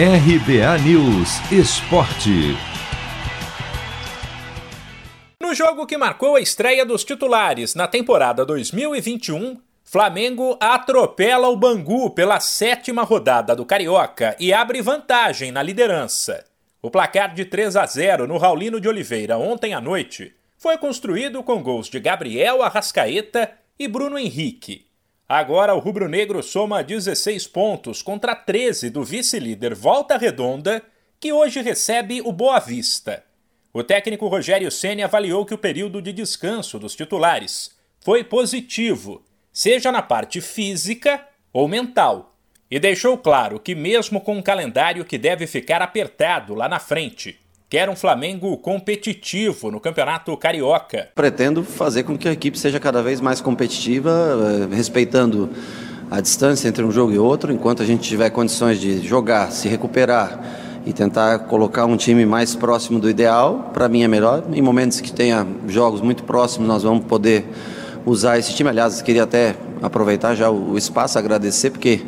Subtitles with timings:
[0.00, 2.56] RBA News Esporte.
[5.40, 12.10] No jogo que marcou a estreia dos titulares na temporada 2021, Flamengo atropela o Bangu
[12.10, 16.44] pela sétima rodada do Carioca e abre vantagem na liderança.
[16.80, 21.42] O placar de 3 a 0 no Raulino de Oliveira ontem à noite foi construído
[21.42, 24.87] com gols de Gabriel Arrascaeta e Bruno Henrique.
[25.28, 30.82] Agora o rubro-negro soma 16 pontos contra 13 do vice-líder Volta Redonda,
[31.20, 33.22] que hoje recebe o Boa Vista.
[33.70, 39.92] O técnico Rogério Ceni avaliou que o período de descanso dos titulares foi positivo, seja
[39.92, 42.34] na parte física ou mental,
[42.70, 47.38] e deixou claro que mesmo com um calendário que deve ficar apertado lá na frente,
[47.68, 51.08] quer um Flamengo competitivo no Campeonato Carioca.
[51.14, 55.50] Pretendo fazer com que a equipe seja cada vez mais competitiva, eh, respeitando
[56.10, 59.68] a distância entre um jogo e outro, enquanto a gente tiver condições de jogar, se
[59.68, 60.40] recuperar
[60.86, 64.44] e tentar colocar um time mais próximo do ideal, para mim é melhor.
[64.50, 67.44] Em momentos que tenha jogos muito próximos, nós vamos poder
[68.06, 68.70] usar esse time.
[68.70, 72.00] Aliás, queria até aproveitar já o espaço, agradecer, porque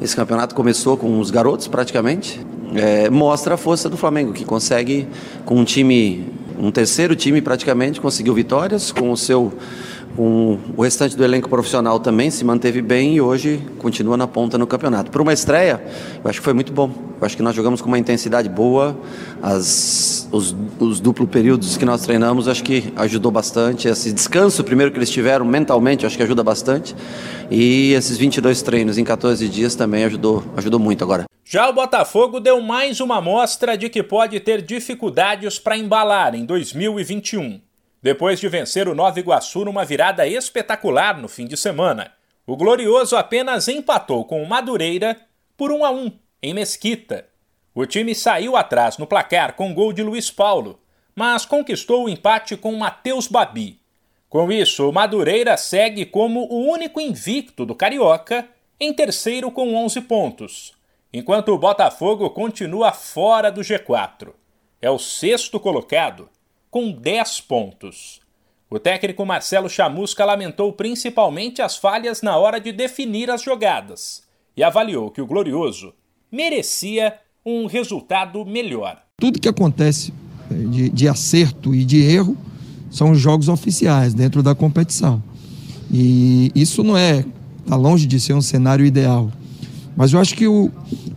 [0.00, 2.40] esse campeonato começou com os garotos praticamente
[2.74, 5.08] é, mostra a força do Flamengo, que consegue,
[5.44, 6.26] com um time,
[6.58, 9.52] um terceiro time praticamente, conseguiu vitórias, com o seu.
[10.16, 14.58] Com o restante do elenco profissional também se manteve bem e hoje continua na ponta
[14.58, 15.12] no campeonato.
[15.12, 15.80] Para uma estreia,
[16.24, 16.90] eu acho que foi muito bom.
[17.20, 18.98] Eu acho que nós jogamos com uma intensidade boa.
[19.40, 23.86] As, os, os duplo períodos que nós treinamos, acho que ajudou bastante.
[23.86, 26.96] Esse descanso, primeiro que eles tiveram mentalmente, acho que ajuda bastante.
[27.48, 31.27] E esses 22 treinos em 14 dias também ajudou, ajudou muito agora.
[31.50, 36.44] Já o Botafogo deu mais uma amostra de que pode ter dificuldades para embalar em
[36.44, 37.58] 2021.
[38.02, 42.12] Depois de vencer o Nova Iguaçu numa virada espetacular no fim de semana,
[42.46, 45.16] o Glorioso apenas empatou com o Madureira
[45.56, 47.24] por 1 a 1 em Mesquita.
[47.74, 50.78] O time saiu atrás no placar com gol de Luiz Paulo,
[51.16, 53.80] mas conquistou o empate com Matheus Babi.
[54.28, 58.46] Com isso, o Madureira segue como o único invicto do Carioca,
[58.78, 60.77] em terceiro com 11 pontos
[61.12, 64.30] enquanto o Botafogo continua fora do G4.
[64.80, 66.28] É o sexto colocado,
[66.70, 68.20] com 10 pontos.
[68.70, 74.22] O técnico Marcelo Chamusca lamentou principalmente as falhas na hora de definir as jogadas
[74.56, 75.94] e avaliou que o Glorioso
[76.30, 79.00] merecia um resultado melhor.
[79.18, 80.12] Tudo que acontece
[80.50, 82.36] eh, de, de acerto e de erro
[82.90, 85.22] são os jogos oficiais dentro da competição.
[85.90, 87.24] E isso não é,
[87.60, 89.30] está longe de ser um cenário ideal.
[89.98, 90.70] Mas eu acho que o,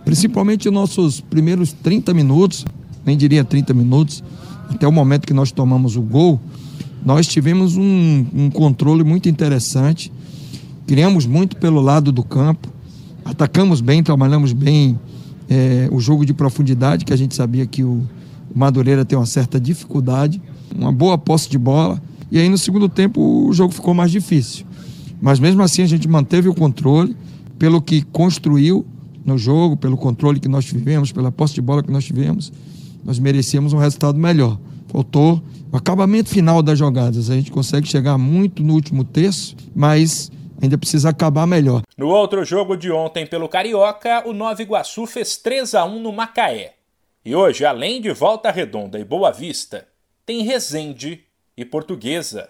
[0.03, 2.65] principalmente os nossos primeiros 30 minutos,
[3.05, 4.23] nem diria 30 minutos,
[4.69, 6.41] até o momento que nós tomamos o gol,
[7.05, 10.11] nós tivemos um, um controle muito interessante,
[10.87, 12.69] criamos muito pelo lado do campo,
[13.23, 14.99] atacamos bem, trabalhamos bem
[15.47, 18.01] é, o jogo de profundidade, que a gente sabia que o
[18.51, 20.41] Madureira tem uma certa dificuldade,
[20.75, 24.65] uma boa posse de bola, e aí no segundo tempo o jogo ficou mais difícil.
[25.21, 27.15] Mas mesmo assim a gente manteve o controle,
[27.61, 28.83] pelo que construiu
[29.23, 32.51] no jogo, pelo controle que nós tivemos, pela posse de bola que nós tivemos,
[33.05, 34.57] nós merecíamos um resultado melhor.
[34.87, 35.39] Faltou
[35.71, 37.29] o acabamento final das jogadas.
[37.29, 41.83] A gente consegue chegar muito no último terço, mas ainda precisa acabar melhor.
[41.95, 46.11] No outro jogo de ontem pelo Carioca, o Nova Iguaçu fez 3 a 1 no
[46.11, 46.73] Macaé.
[47.23, 49.87] E hoje, além de Volta Redonda e Boa Vista,
[50.25, 52.49] tem Resende e Portuguesa.